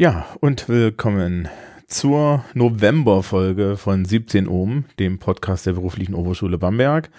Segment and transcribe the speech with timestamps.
[0.00, 1.46] Ja, und willkommen
[1.86, 7.10] zur Novemberfolge von 17 Ohm, dem Podcast der beruflichen Oberschule Bamberg.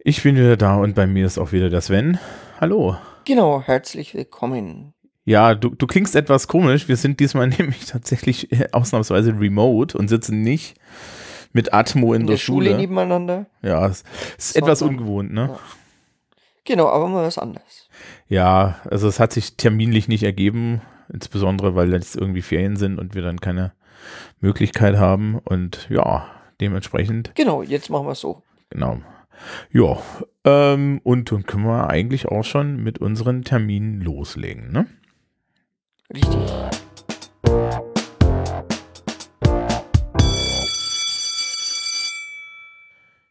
[0.00, 2.18] Ich bin wieder da und bei mir ist auch wieder der Sven.
[2.60, 2.96] Hallo.
[3.26, 4.92] Genau, herzlich willkommen.
[5.24, 6.88] Ja, du, du klingst etwas komisch.
[6.88, 10.74] Wir sind diesmal nämlich tatsächlich äh, ausnahmsweise remote und sitzen nicht
[11.52, 12.76] mit Atmo in, In der, der Schule Schule.
[12.76, 13.46] nebeneinander.
[13.62, 14.02] Ja, es
[14.36, 15.50] ist Sondern- etwas ungewohnt, ne?
[15.52, 15.58] Ja.
[16.64, 17.88] Genau, aber mal was anderes.
[18.28, 20.80] Ja, also es hat sich terminlich nicht ergeben,
[21.12, 23.72] insbesondere weil jetzt irgendwie Ferien sind und wir dann keine
[24.40, 26.26] Möglichkeit haben und ja,
[26.60, 28.42] dementsprechend, Genau, jetzt machen wir es so.
[28.70, 29.00] genau.
[29.72, 29.96] Ja,
[30.44, 34.86] ähm, und dann können wir eigentlich auch schon mit unseren Terminen loslegen, ne?
[36.12, 36.50] Richtig.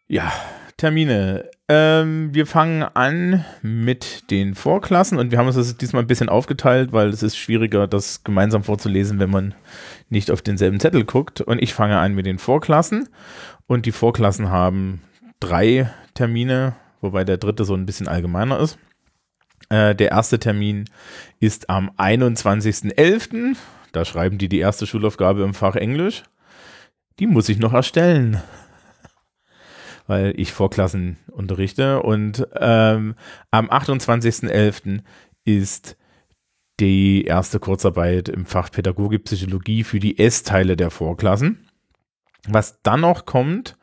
[0.08, 0.32] Ja,
[0.78, 1.50] Termine.
[1.72, 6.28] Ähm, wir fangen an mit den Vorklassen und wir haben uns das diesmal ein bisschen
[6.28, 9.54] aufgeteilt, weil es ist schwieriger, das gemeinsam vorzulesen, wenn man
[10.10, 11.42] nicht auf denselben Zettel guckt.
[11.42, 13.08] Und ich fange an mit den Vorklassen
[13.68, 15.04] und die Vorklassen haben
[15.40, 18.80] drei Termine, wobei der dritte so ein bisschen allgemeiner ist.
[19.70, 20.86] Äh, der erste Termin
[21.40, 23.56] ist am 21.11.
[23.92, 26.24] Da schreiben die die erste Schulaufgabe im Fach Englisch.
[27.20, 28.42] Die muss ich noch erstellen
[30.10, 32.02] weil ich Vorklassen unterrichte.
[32.02, 33.16] Und ähm,
[33.52, 35.02] am 28.11.
[35.46, 35.96] ist
[36.80, 41.68] die erste Kurzarbeit im Fach Pädagogik Psychologie für die S-Teile der Vorklassen.
[42.48, 43.76] Was dann noch kommt,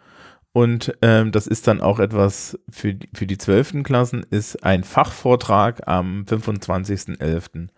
[0.53, 3.83] und ähm, das ist dann auch etwas für, die- für die 12.
[3.83, 7.69] Klassen, ist ein Fachvortrag am 25.11.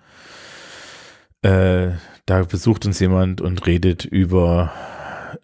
[1.43, 1.97] Äh,
[2.27, 4.73] da besucht uns jemand und redet über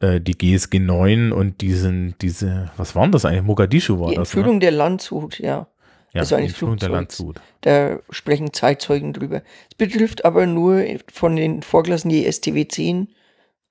[0.04, 3.44] äh, die GSG 9 und diesen, diese, was waren das eigentlich?
[3.44, 5.60] Mogadischu war Die das, Entführung der Landshut, ja.
[5.60, 5.66] ne?
[6.12, 6.92] Ja, also eines der Flugzeugs.
[6.92, 7.40] Landshut.
[7.62, 9.42] Da sprechen Zeitzeugen drüber.
[9.68, 13.08] Es betrifft aber nur von den Vorklassen die STW 10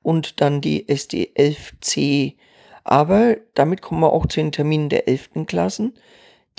[0.01, 2.35] und dann die SD11C.
[2.83, 5.45] Aber damit kommen wir auch zu den Terminen der 11.
[5.47, 5.93] Klassen.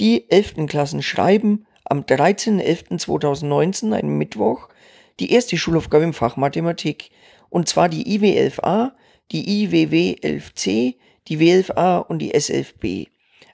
[0.00, 0.66] Die 11.
[0.68, 4.70] Klassen schreiben am 13.11.2019, einem Mittwoch,
[5.20, 7.10] die erste Schulaufgabe im Fach Mathematik.
[7.50, 8.92] Und zwar die IW11A,
[9.32, 10.96] die IWW11C,
[11.28, 13.08] die W11A und die S11B.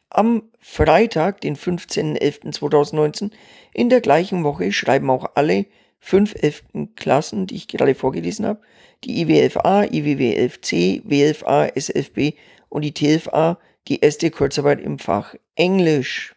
[0.08, 3.30] Am Freitag, den 15.11.2019,
[3.72, 5.66] in der gleichen Woche schreiben auch alle
[6.00, 6.64] fünf 11.
[6.96, 8.60] Klassen, die ich gerade vorgelesen habe,
[9.04, 12.34] die IW11A, IWW11C, W11A, S11B
[12.68, 13.58] und die T11A,
[13.88, 16.34] die erste Kurzarbeit im Fach Englisch.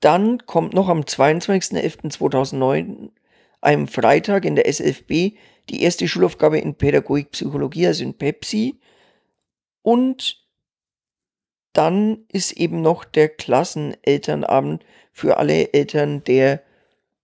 [0.00, 3.10] Dann kommt noch am 22.11.2009,
[3.60, 5.36] einem Freitag in der SFB,
[5.70, 8.78] die erste Schulaufgabe in Pädagogik Psychologie, also in Pepsi.
[9.82, 10.44] Und
[11.72, 16.62] dann ist eben noch der Klassenelternabend für alle Eltern der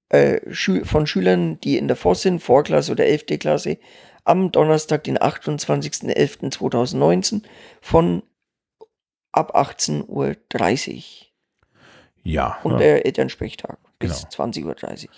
[0.08, 0.40] äh,
[0.84, 3.24] von Schülern, die in der VOS sind, Vorklasse oder 11.
[3.40, 3.78] Klasse,
[4.24, 7.42] am Donnerstag, den 28.11.2019
[7.80, 8.22] von
[9.32, 10.36] ab 18.30 Uhr
[12.22, 12.78] Ja, und ja.
[12.78, 14.50] der Elternsprechtag bis Genau.
[14.50, 15.10] 20.30 Uhr.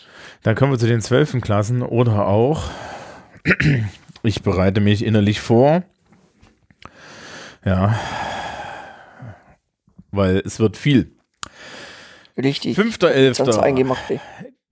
[0.42, 1.40] dann kommen wir zu den 12.
[1.40, 2.70] Klassen oder auch,
[4.22, 5.82] ich bereite mich innerlich vor.
[7.64, 7.98] Ja,
[10.10, 11.12] weil es wird viel.
[12.36, 12.76] Richtig.
[12.76, 13.58] Ganz 5.11.
[13.58, 14.20] Eingemachte.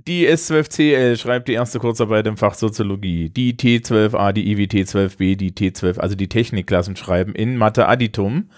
[0.07, 3.29] Die S12CL schreibt die erste Kurzarbeit im Fach Soziologie.
[3.29, 8.51] Die T12A, die IWT12B, die T12, also die Technikklassen schreiben in Mathe Additum.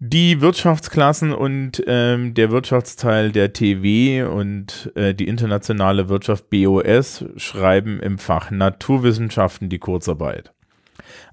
[0.00, 7.98] Die Wirtschaftsklassen und ähm, der Wirtschaftsteil der TW und äh, die internationale Wirtschaft BOS schreiben
[7.98, 10.52] im Fach Naturwissenschaften die Kurzarbeit.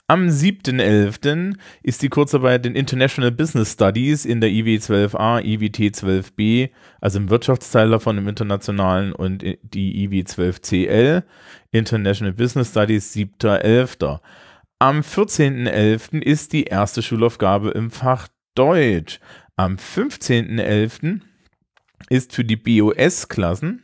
[0.08, 1.58] Am 7.11.
[1.84, 8.18] ist die Kurzarbeit in International Business Studies in der IW12A, IWT12B, also im Wirtschaftsteil davon
[8.18, 11.22] im internationalen und die IW12CL,
[11.72, 14.20] International Business Studies 7.11.
[14.80, 16.22] Am 14.11.
[16.22, 19.20] ist die erste Schulaufgabe im Fach Deutsch.
[19.58, 21.20] Am 15.11.
[22.10, 23.84] ist für die BOS-Klassen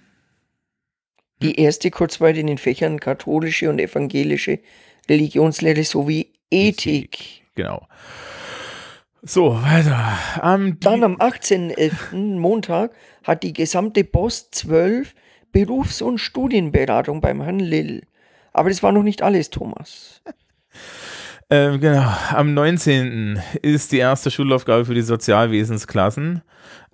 [1.42, 4.60] Die erste Kurzarbeit in den Fächern katholische und evangelische
[5.10, 7.44] Religionslehre sowie Ethik.
[7.56, 7.88] Genau.
[9.22, 10.18] So, weiter.
[10.42, 12.40] Am Dann am 18.11.
[12.40, 12.94] Montag
[13.24, 15.14] hat die gesamte Post 12
[15.52, 18.04] Berufs- und Studienberatung beim Herrn Lill.
[18.54, 20.22] Aber das war noch nicht alles, Thomas.
[21.52, 22.10] Ähm, genau.
[22.30, 23.42] Am 19.
[23.62, 26.42] ist die erste Schulaufgabe für die Sozialwesensklassen.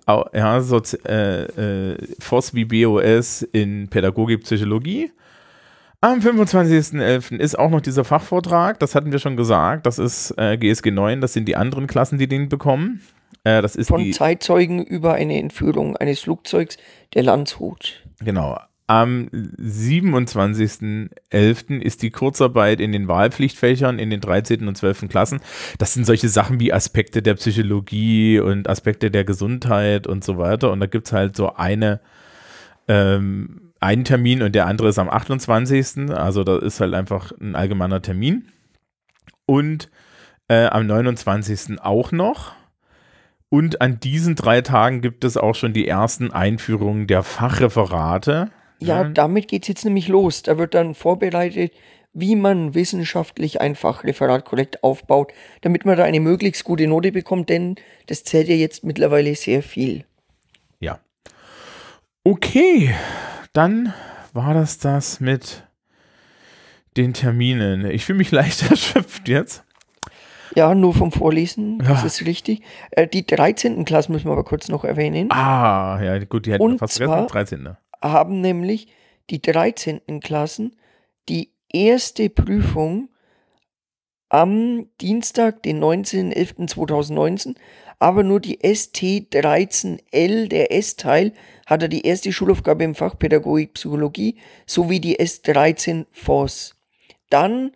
[0.06, 5.12] Ja, Sozi äh, äh, FOS wie BOS in Pädagogik, Psychologie.
[6.00, 7.36] Am 25.11.
[7.36, 11.20] ist auch noch dieser Fachvortrag, das hatten wir schon gesagt, das ist äh, GSG 9,
[11.20, 13.00] das sind die anderen Klassen, die den bekommen.
[13.44, 16.78] Äh, das ist Von Zeitzeugen über eine Entführung eines Flugzeugs
[17.14, 18.04] der Landshut.
[18.20, 18.58] genau.
[18.88, 21.80] Am 27.11.
[21.80, 24.66] ist die Kurzarbeit in den Wahlpflichtfächern in den 13.
[24.66, 25.10] und 12.
[25.10, 25.40] Klassen.
[25.76, 30.72] Das sind solche Sachen wie Aspekte der Psychologie und Aspekte der Gesundheit und so weiter.
[30.72, 32.00] Und da gibt es halt so eine,
[32.88, 36.10] ähm, einen Termin und der andere ist am 28.
[36.10, 38.48] Also da ist halt einfach ein allgemeiner Termin.
[39.44, 39.90] Und
[40.48, 41.82] äh, am 29.
[41.82, 42.54] auch noch.
[43.50, 48.50] Und an diesen drei Tagen gibt es auch schon die ersten Einführungen der Fachreferate.
[48.80, 49.08] Ja, Ja.
[49.08, 50.42] damit geht's jetzt nämlich los.
[50.42, 51.72] Da wird dann vorbereitet,
[52.12, 57.48] wie man wissenschaftlich ein Fachreferat korrekt aufbaut, damit man da eine möglichst gute Note bekommt,
[57.48, 57.76] denn
[58.06, 60.04] das zählt ja jetzt mittlerweile sehr viel.
[60.80, 61.00] Ja.
[62.24, 62.94] Okay,
[63.52, 63.92] dann
[64.32, 65.64] war das das mit
[66.96, 67.88] den Terminen.
[67.90, 69.64] Ich fühle mich leicht erschöpft jetzt.
[70.56, 72.06] Ja, nur vom Vorlesen, das Ja.
[72.06, 72.62] ist richtig.
[72.90, 73.84] Äh, die 13.
[73.84, 75.30] Klasse müssen wir aber kurz noch erwähnen.
[75.30, 77.64] Ah, ja, gut, die hätten wir Und fast zwar- vergessen.
[77.64, 77.76] 13.
[78.00, 78.88] haben nämlich
[79.30, 80.20] die 13.
[80.20, 80.76] Klassen
[81.28, 83.08] die erste Prüfung
[84.28, 87.54] am Dienstag, den 19.11.2019,
[87.98, 91.32] aber nur die ST13L, der S-Teil,
[91.66, 94.36] hat er die erste Schulaufgabe im Fach Pädagogik Psychologie
[94.66, 96.76] sowie die S13 FOS.
[97.30, 97.72] Dann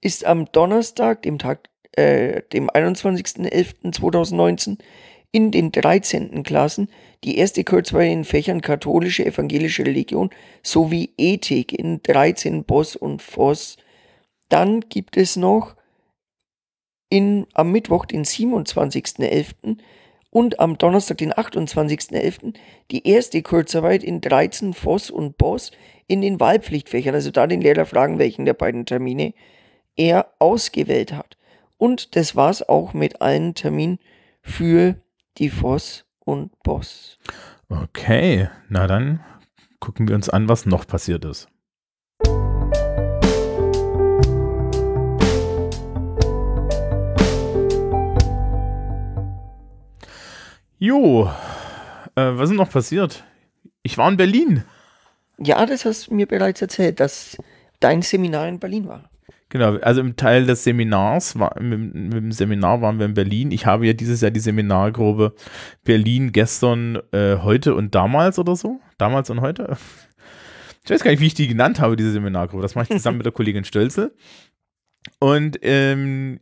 [0.00, 4.78] ist am Donnerstag, dem Tag, äh, dem 21.11.2019,
[5.32, 6.42] in den 13.
[6.42, 6.88] Klassen
[7.24, 10.30] die erste Kurzweile in Fächern katholische, evangelische Religion
[10.62, 13.76] sowie Ethik in 13 Boss und Voss.
[14.48, 15.74] Dann gibt es noch
[17.08, 19.78] in, am Mittwoch, den 27.11.
[20.30, 22.54] und am Donnerstag, den 28.11.
[22.90, 25.72] die erste Kurzarbeit in 13 Voss und Boss
[26.06, 27.14] in den Wahlpflichtfächern.
[27.14, 29.34] Also da den Lehrer fragen, welchen der beiden Termine
[29.96, 31.36] er ausgewählt hat.
[31.78, 33.98] Und das war's auch mit allen Terminen
[34.42, 34.96] für
[35.38, 37.18] die Voss und Boss.
[37.68, 39.20] Okay, na dann
[39.80, 41.48] gucken wir uns an, was noch passiert ist.
[50.78, 51.30] Jo,
[52.14, 53.24] äh, was ist noch passiert?
[53.82, 54.64] Ich war in Berlin.
[55.38, 57.36] Ja, das hast du mir bereits erzählt, dass
[57.80, 59.10] dein Seminar in Berlin war.
[59.56, 63.50] Genau, also im Teil des Seminars, war, mit, mit dem Seminar waren wir in Berlin.
[63.52, 65.34] Ich habe ja dieses Jahr die Seminargruppe
[65.82, 68.80] Berlin gestern, äh, heute und damals oder so.
[68.98, 69.78] Damals und heute.
[70.84, 72.62] Ich weiß gar nicht, wie ich die genannt habe, diese Seminargruppe.
[72.62, 74.14] Das mache ich zusammen mit der Kollegin Stölzel.
[75.18, 76.38] Und ähm,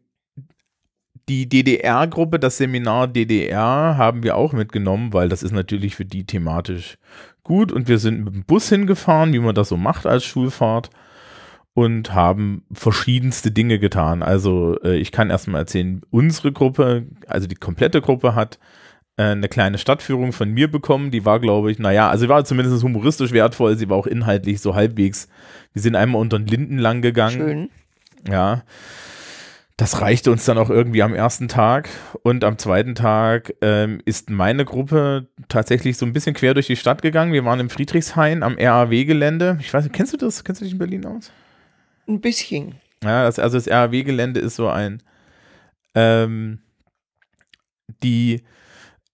[1.30, 6.26] die DDR-Gruppe, das Seminar DDR, haben wir auch mitgenommen, weil das ist natürlich für die
[6.26, 6.98] thematisch
[7.42, 7.72] gut.
[7.72, 10.90] Und wir sind mit dem Bus hingefahren, wie man das so macht als Schulfahrt
[11.74, 14.22] und haben verschiedenste Dinge getan.
[14.22, 18.60] Also äh, ich kann erstmal erzählen, unsere Gruppe, also die komplette Gruppe hat
[19.16, 21.10] äh, eine kleine Stadtführung von mir bekommen.
[21.10, 24.60] Die war, glaube ich, naja, also sie war zumindest humoristisch wertvoll, sie war auch inhaltlich
[24.60, 25.28] so halbwegs.
[25.72, 27.38] Wir sind einmal unter den Linden lang gegangen.
[27.38, 27.70] Schön.
[28.30, 28.62] Ja.
[29.76, 31.88] Das reichte uns dann auch irgendwie am ersten Tag.
[32.22, 36.76] Und am zweiten Tag ähm, ist meine Gruppe tatsächlich so ein bisschen quer durch die
[36.76, 37.32] Stadt gegangen.
[37.32, 39.58] Wir waren im Friedrichshain am RAW-Gelände.
[39.60, 40.44] Ich weiß nicht, kennst du das?
[40.44, 41.32] Kennst du dich in Berlin aus?
[42.06, 42.76] Ein bisschen.
[43.02, 45.02] Ja, das, also das RAW-Gelände ist so ein,
[45.94, 46.58] ähm,
[48.02, 48.42] die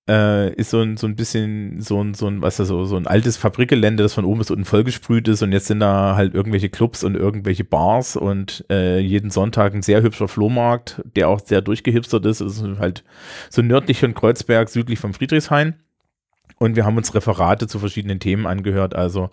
[0.08, 2.96] äh, ist so ein, so ein bisschen so ein, so ein, was das, so, so
[2.96, 6.34] ein altes Fabrikgelände, das von oben bis unten vollgesprüht ist und jetzt sind da halt
[6.34, 11.40] irgendwelche Clubs und irgendwelche Bars und äh, jeden Sonntag ein sehr hübscher Flohmarkt, der auch
[11.40, 12.40] sehr durchgehipstert ist.
[12.40, 13.04] Das ist halt
[13.50, 15.74] so nördlich von Kreuzberg, südlich vom Friedrichshain.
[16.58, 19.30] Und wir haben uns Referate zu verschiedenen Themen angehört, also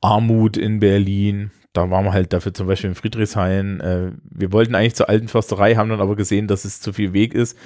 [0.00, 1.50] Armut in Berlin.
[1.72, 3.80] Da waren wir halt dafür zum Beispiel in Friedrichshain.
[3.80, 7.12] Äh, wir wollten eigentlich zur alten Försterei, haben dann aber gesehen, dass es zu viel
[7.12, 7.56] Weg ist.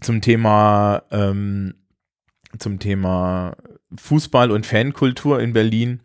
[0.00, 1.74] Zum Thema, ähm,
[2.58, 3.56] zum Thema
[3.96, 6.00] Fußball und Fankultur in Berlin.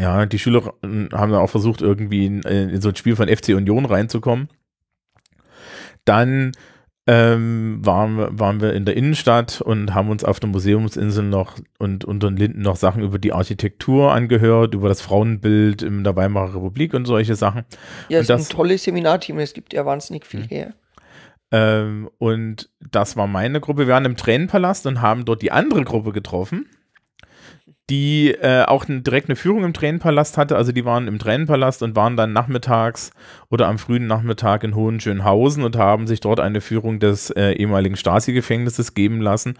[0.00, 3.48] Ja, die Schüler haben dann auch versucht, irgendwie in, in so ein Spiel von FC
[3.48, 4.48] Union reinzukommen.
[6.04, 6.52] Dann
[7.10, 11.56] ähm, waren, wir, waren wir in der Innenstadt und haben uns auf der Museumsinsel noch
[11.78, 16.14] und unter den Linden noch Sachen über die Architektur angehört, über das Frauenbild in der
[16.16, 17.64] Weimarer Republik und solche Sachen.
[18.10, 19.38] Ja, es ist ein tolles Seminarteam.
[19.38, 20.48] Es gibt ja wahnsinnig viel Mhm.
[20.48, 20.74] her.
[21.50, 23.86] Ähm, und das war meine Gruppe.
[23.86, 26.66] Wir waren im Tränenpalast und haben dort die andere Gruppe getroffen,
[27.90, 30.56] die äh, auch direkt eine Führung im Tränenpalast hatte.
[30.56, 33.12] Also die waren im Tränenpalast und waren dann nachmittags
[33.48, 37.96] oder am frühen Nachmittag in Hohenschönhausen und haben sich dort eine Führung des äh, ehemaligen
[37.96, 39.54] Stasi-Gefängnisses geben lassen.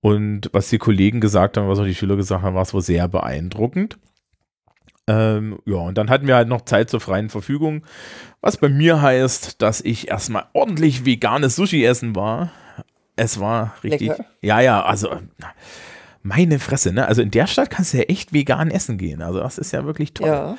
[0.00, 2.82] Und was die Kollegen gesagt haben, was auch die Schüler gesagt haben, war es wohl
[2.82, 3.98] sehr beeindruckend.
[5.06, 7.84] Ähm, ja, und dann hatten wir halt noch Zeit zur freien Verfügung,
[8.40, 12.52] was bei mir heißt, dass ich erstmal ordentlich veganes Sushi essen war.
[13.16, 14.08] Es war richtig.
[14.08, 14.24] Lecker.
[14.40, 15.10] Ja, ja, also
[16.22, 17.06] Meine Fresse, ne?
[17.06, 19.22] Also in der Stadt kannst du ja echt vegan essen gehen.
[19.22, 20.28] Also das ist ja wirklich toll.
[20.28, 20.56] Ja.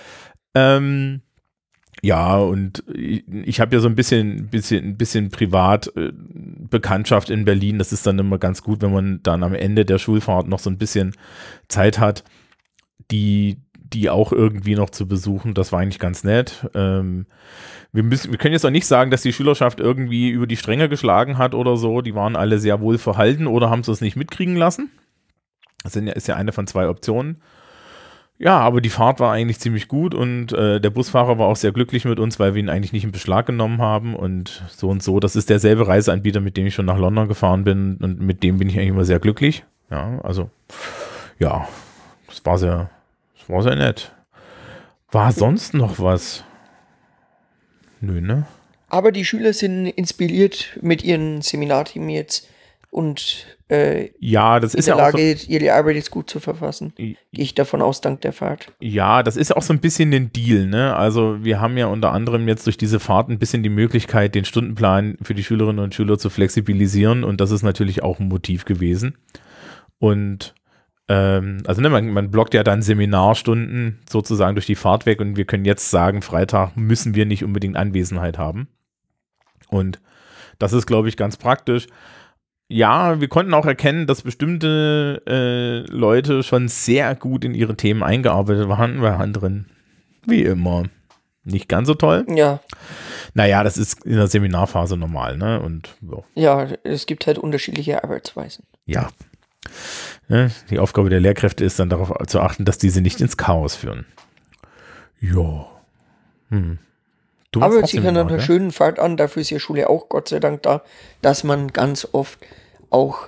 [0.56, 1.22] Ähm,
[2.02, 7.46] ja, und ich, ich habe ja so ein bisschen, bisschen, bisschen privat äh, Bekanntschaft in
[7.46, 7.78] Berlin.
[7.78, 10.70] Das ist dann immer ganz gut, wenn man dann am Ende der Schulfahrt noch so
[10.70, 11.16] ein bisschen
[11.70, 12.26] Zeit hat,
[13.10, 15.54] die, die auch irgendwie noch zu besuchen.
[15.54, 16.70] Das war eigentlich ganz nett.
[16.74, 17.26] Ähm,
[17.94, 20.90] wir, müssen, wir können jetzt auch nicht sagen, dass die Schülerschaft irgendwie über die Stränge
[20.90, 22.02] geschlagen hat oder so.
[22.02, 24.90] Die waren alle sehr wohl verhalten oder haben es nicht mitkriegen lassen.
[25.84, 27.42] Das sind ja, ist ja eine von zwei Optionen.
[28.40, 31.72] Ja, aber die Fahrt war eigentlich ziemlich gut und äh, der Busfahrer war auch sehr
[31.72, 35.04] glücklich mit uns, weil wir ihn eigentlich nicht in Beschlag genommen haben und so und
[35.04, 35.20] so.
[35.20, 38.58] Das ist derselbe Reiseanbieter, mit dem ich schon nach London gefahren bin und mit dem
[38.58, 39.64] bin ich eigentlich immer sehr glücklich.
[39.92, 40.50] Ja, also
[41.40, 41.68] ja,
[42.28, 42.90] das war sehr,
[43.38, 44.12] das war sehr nett.
[45.12, 46.44] War sonst noch was?
[48.02, 48.48] Nö, ne?
[48.90, 52.50] Aber die Schüler sind inspiriert mit ihrem Seminarteam jetzt
[52.94, 56.30] und äh, Ja, das in ist der ja auch so, Lage, ihre Arbeit jetzt gut
[56.30, 56.94] zu verfassen.
[56.96, 58.72] Gehe ich davon aus, dank der Fahrt.
[58.80, 60.96] Ja, das ist auch so ein bisschen ein Deal, ne?
[60.96, 64.46] Also wir haben ja unter anderem jetzt durch diese Fahrt ein bisschen die Möglichkeit, den
[64.46, 68.66] Stundenplan für die Schülerinnen und Schüler zu flexibilisieren und das ist natürlich auch ein Motiv
[68.66, 69.18] gewesen.
[69.98, 70.54] Und
[71.10, 75.36] ähm, also ne, man, man blockt ja dann Seminarstunden sozusagen durch die Fahrt weg und
[75.36, 78.68] wir können jetzt sagen, Freitag müssen wir nicht unbedingt Anwesenheit haben.
[79.70, 80.00] Und
[80.60, 81.88] das ist, glaube ich, ganz praktisch.
[82.70, 88.04] Ja, wir konnten auch erkennen, dass bestimmte äh, Leute schon sehr gut in ihre Themen
[88.04, 89.68] eingearbeitet waren, bei anderen,
[90.26, 90.84] wie immer,
[91.44, 92.26] nicht ganz so toll.
[92.30, 92.62] Ja,
[93.34, 95.60] Naja, das ist in der Seminarphase normal, ne?
[95.60, 96.24] Und ja,
[96.66, 98.66] ja, es gibt halt unterschiedliche Arbeitsweisen.
[98.86, 99.10] ja.
[100.28, 100.52] Ne?
[100.70, 104.06] Die Aufgabe der Lehrkräfte ist dann darauf zu achten, dass diese nicht ins Chaos führen.
[105.20, 105.68] Ja.
[106.50, 106.80] Hm.
[107.54, 110.28] Du Aber sie Seminar, nach einer schönen Fahrt an, dafür ist ja Schule auch Gott
[110.28, 110.82] sei Dank da,
[111.22, 112.40] dass man ganz oft
[112.90, 113.28] auch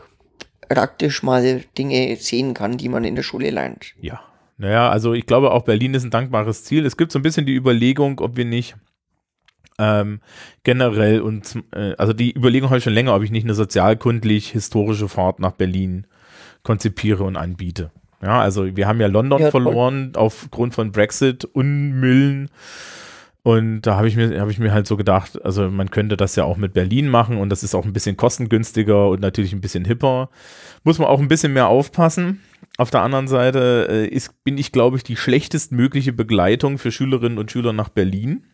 [0.68, 3.94] praktisch mal Dinge sehen kann, die man in der Schule lernt.
[4.02, 4.22] Ja.
[4.58, 6.86] Naja, also ich glaube auch Berlin ist ein dankbares Ziel.
[6.86, 8.76] Es gibt so ein bisschen die Überlegung, ob wir nicht
[9.78, 10.22] ähm,
[10.64, 15.10] generell uns, äh, also die Überlegung habe ich schon länger, ob ich nicht eine sozialkundlich-historische
[15.10, 16.08] Fahrt nach Berlin
[16.64, 17.92] konzipiere und anbiete.
[18.24, 22.50] Ja, also wir haben ja London Ja, verloren aufgrund von Brexit, Unmüllen.
[23.46, 26.36] Und da habe ich mir, habe ich mir halt so gedacht, also man könnte das
[26.36, 29.62] ja auch mit Berlin machen und das ist auch ein bisschen kostengünstiger und natürlich ein
[29.62, 30.32] bisschen hipper.
[30.84, 32.42] Muss man auch ein bisschen mehr aufpassen.
[32.80, 37.38] Auf der anderen Seite äh, ist, bin ich, glaube ich, die schlechtestmögliche Begleitung für Schülerinnen
[37.38, 38.46] und Schüler nach Berlin,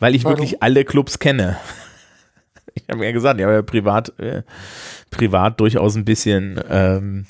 [0.00, 0.36] weil ich Warum?
[0.38, 1.58] wirklich alle Clubs kenne.
[2.74, 4.44] Ich habe ja gesagt, ich habe ja privat, äh,
[5.10, 7.26] privat durchaus ein bisschen, ähm,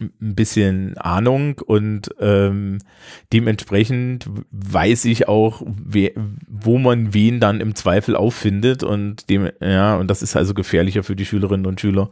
[0.00, 2.78] ein bisschen Ahnung und ähm,
[3.32, 6.10] dementsprechend weiß ich auch, wer,
[6.46, 11.02] wo man wen dann im Zweifel auffindet und dem, ja, und das ist also gefährlicher
[11.02, 12.10] für die Schülerinnen und Schüler,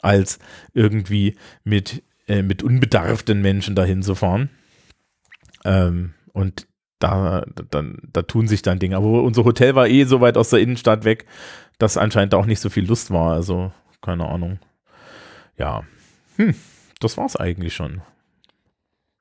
[0.00, 0.38] als
[0.72, 4.50] irgendwie mit, äh, mit unbedarften Menschen dahin zu fahren.
[5.64, 6.66] Ähm, und
[6.98, 8.96] da, dann, da tun sich dann Dinge.
[8.96, 11.26] Aber unser Hotel war eh so weit aus der Innenstadt weg,
[11.78, 13.34] dass anscheinend auch nicht so viel Lust war.
[13.34, 14.58] Also, keine Ahnung.
[15.58, 15.82] Ja.
[16.36, 16.54] Hm,
[17.04, 18.00] das war's eigentlich schon.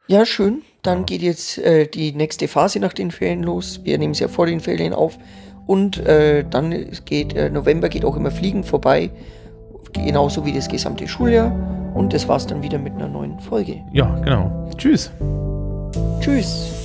[0.07, 0.63] Ja, schön.
[0.81, 1.03] Dann Ja.
[1.05, 3.81] geht jetzt äh, die nächste Phase nach den Ferien los.
[3.83, 5.17] Wir nehmen es ja vor den Ferien auf.
[5.65, 6.71] Und äh, dann
[7.05, 9.11] geht äh, November geht auch immer Fliegen vorbei.
[9.93, 11.51] Genauso wie das gesamte Schuljahr.
[11.93, 13.81] Und das war's dann wieder mit einer neuen Folge.
[13.93, 14.69] Ja, genau.
[14.77, 15.11] Tschüss.
[16.19, 16.82] Tschüss.